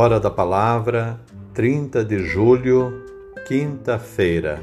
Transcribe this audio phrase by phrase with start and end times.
[0.00, 1.18] Hora da Palavra,
[1.54, 3.04] 30 de julho,
[3.48, 4.62] quinta-feira.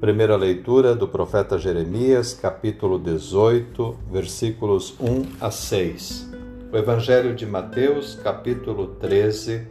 [0.00, 6.30] Primeira leitura do profeta Jeremias, capítulo 18, versículos 1 a 6.
[6.72, 9.66] O Evangelho de Mateus, capítulo 13,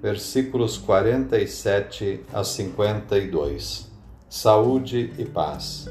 [0.00, 3.90] versículos 47 a 52.
[4.28, 5.90] Saúde e paz.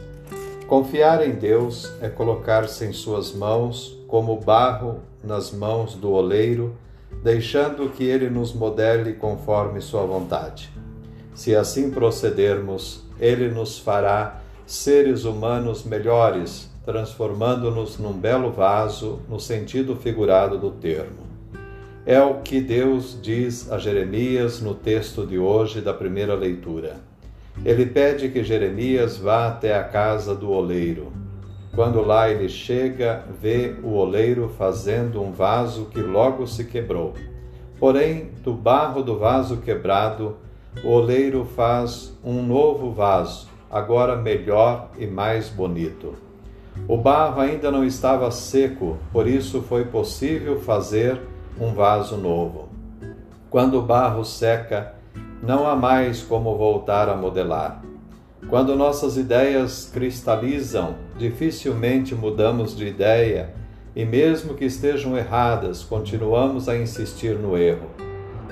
[0.65, 6.73] Confiar em Deus é colocar-se em suas mãos como barro nas mãos do oleiro
[7.21, 10.69] deixando que Ele nos modele conforme Sua vontade.
[11.35, 19.95] Se assim procedermos, Ele nos fará seres humanos melhores, transformando-nos num belo vaso no sentido
[19.95, 21.23] figurado do termo.
[22.05, 26.97] É o que Deus diz a Jeremias no texto de hoje da primeira leitura.
[27.63, 31.13] Ele pede que Jeremias vá até a casa do oleiro.
[31.75, 37.15] Quando lá ele chega, vê o oleiro fazendo um vaso que logo se quebrou.
[37.79, 40.37] Porém, do barro do vaso quebrado,
[40.83, 46.13] o oleiro faz um novo vaso, agora melhor e mais bonito.
[46.87, 51.19] O barro ainda não estava seco, por isso foi possível fazer
[51.59, 52.69] um vaso novo.
[53.49, 54.93] Quando o barro seca,
[55.41, 57.81] não há mais como voltar a modelar.
[58.49, 63.53] Quando nossas ideias cristalizam, dificilmente mudamos de ideia
[63.95, 67.87] e, mesmo que estejam erradas, continuamos a insistir no erro.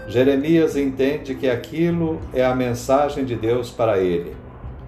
[0.08, 4.36] Jeremias entende que aquilo é a mensagem de Deus para ele.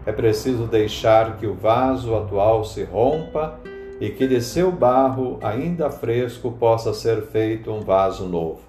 [0.05, 3.59] É preciso deixar que o vaso atual se rompa
[4.01, 8.61] e que de seu barro, ainda fresco, possa ser feito um vaso novo.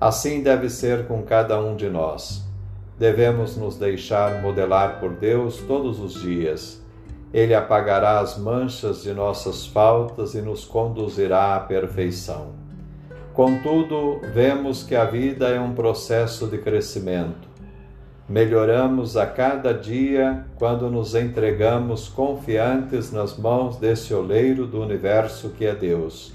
[0.00, 2.47] Assim deve ser com cada um de nós.
[2.98, 6.82] Devemos nos deixar modelar por Deus todos os dias.
[7.32, 12.48] Ele apagará as manchas de nossas faltas e nos conduzirá à perfeição.
[13.32, 17.46] Contudo, vemos que a vida é um processo de crescimento.
[18.28, 25.64] Melhoramos a cada dia quando nos entregamos confiantes nas mãos desse oleiro do universo que
[25.64, 26.32] é Deus.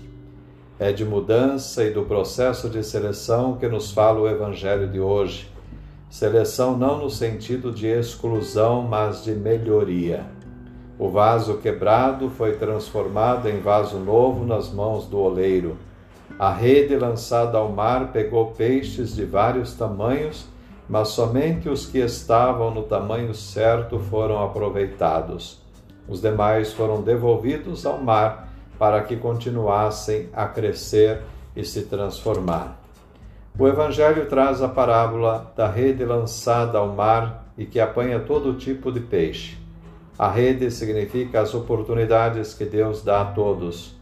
[0.79, 5.52] É de mudança e do processo de seleção que nos fala o Evangelho de hoje
[6.13, 10.27] Seleção não no sentido de exclusão, mas de melhoria.
[10.99, 15.75] O vaso quebrado foi transformado em vaso novo nas mãos do oleiro.
[16.37, 20.45] A rede lançada ao mar pegou peixes de vários tamanhos,
[20.87, 25.63] mas somente os que estavam no tamanho certo foram aproveitados.
[26.07, 31.23] Os demais foram devolvidos ao mar para que continuassem a crescer
[31.55, 32.82] e se transformar.
[33.57, 38.91] O Evangelho traz a parábola da rede lançada ao mar e que apanha todo tipo
[38.91, 39.59] de peixe.
[40.17, 43.95] A rede significa as oportunidades que Deus dá a todos.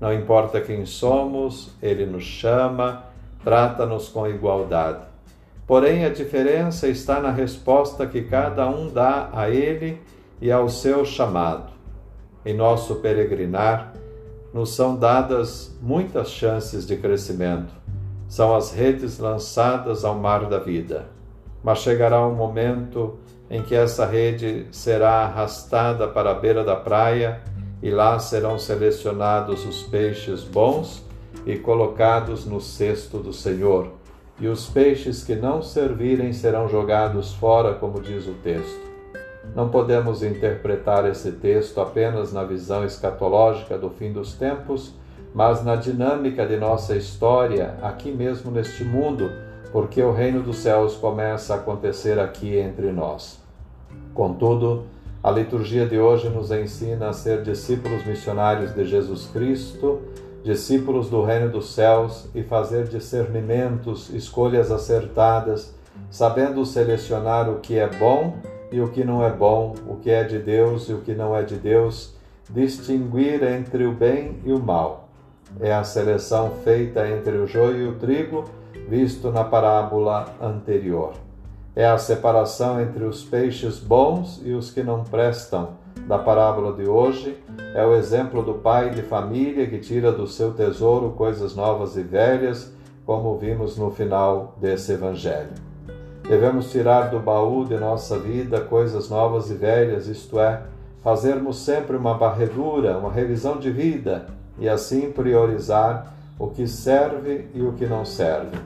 [0.00, 3.04] Não importa quem somos, Ele nos chama,
[3.44, 5.06] trata-nos com igualdade.
[5.68, 10.02] Porém, a diferença está na resposta que cada um dá a Ele
[10.40, 11.72] e ao seu chamado.
[12.44, 13.92] Em nosso peregrinar,
[14.52, 17.86] nos são dadas muitas chances de crescimento
[18.28, 21.06] são as redes lançadas ao mar da vida.
[21.62, 23.18] Mas chegará um momento
[23.50, 27.40] em que essa rede será arrastada para a beira da praia
[27.82, 31.04] e lá serão selecionados os peixes bons
[31.44, 33.92] e colocados no cesto do Senhor.
[34.40, 38.86] E os peixes que não servirem serão jogados fora, como diz o texto.
[39.54, 44.92] Não podemos interpretar esse texto apenas na visão escatológica do fim dos tempos
[45.36, 49.30] mas na dinâmica de nossa história, aqui mesmo neste mundo,
[49.70, 53.38] porque o reino dos céus começa a acontecer aqui entre nós.
[54.14, 54.84] Contudo,
[55.22, 60.00] a liturgia de hoje nos ensina a ser discípulos missionários de Jesus Cristo,
[60.42, 65.74] discípulos do reino dos céus e fazer discernimentos, escolhas acertadas,
[66.10, 68.38] sabendo selecionar o que é bom
[68.72, 71.36] e o que não é bom, o que é de Deus e o que não
[71.36, 72.14] é de Deus,
[72.48, 75.05] distinguir entre o bem e o mal
[75.60, 78.44] é a seleção feita entre o joio e o trigo,
[78.88, 81.14] visto na parábola anterior.
[81.74, 85.70] É a separação entre os peixes bons e os que não prestam,
[86.06, 87.36] da parábola de hoje.
[87.74, 92.02] É o exemplo do pai de família que tira do seu tesouro coisas novas e
[92.02, 92.72] velhas,
[93.04, 95.50] como vimos no final desse evangelho.
[96.26, 100.62] Devemos tirar do baú de nossa vida coisas novas e velhas, isto é,
[101.02, 104.26] fazermos sempre uma barredura, uma revisão de vida
[104.58, 108.58] e assim priorizar o que serve e o que não serve.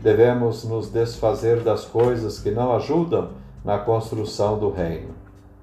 [0.00, 3.30] Devemos nos desfazer das coisas que não ajudam
[3.64, 5.10] na construção do reino.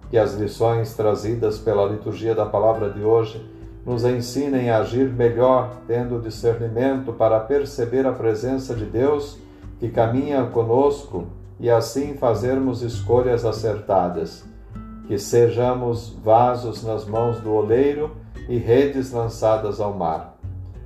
[0.09, 3.43] Que as lições trazidas pela liturgia da palavra de hoje
[3.85, 9.37] nos ensinem a agir melhor, tendo discernimento para perceber a presença de Deus
[9.79, 11.25] que caminha conosco
[11.59, 14.45] e assim fazermos escolhas acertadas.
[15.07, 18.11] Que sejamos vasos nas mãos do oleiro
[18.47, 20.37] e redes lançadas ao mar.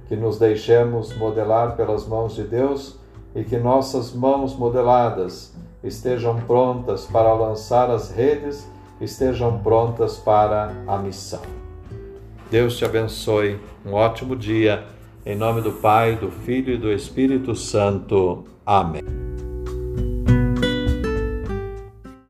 [0.07, 2.97] Que nos deixemos modelar pelas mãos de Deus
[3.35, 8.67] e que nossas mãos modeladas estejam prontas para lançar as redes,
[8.99, 11.41] estejam prontas para a missão.
[12.49, 13.59] Deus te abençoe.
[13.85, 14.85] Um ótimo dia.
[15.25, 18.45] Em nome do Pai, do Filho e do Espírito Santo.
[18.65, 19.16] Amém.